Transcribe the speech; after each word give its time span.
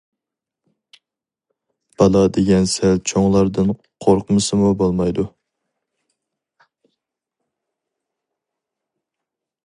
بالا 2.01 2.21
دېگەن 2.37 2.65
سەل 2.71 2.95
چوڭلاردىن 3.11 3.69
قورقمىسىمۇ 4.05 4.71
بولمايدۇ. 4.79 5.25